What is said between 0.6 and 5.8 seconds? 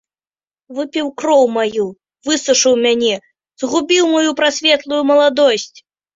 Выпіў кроў маю, высушыў мяне, згубіў маю прасветлую маладосць!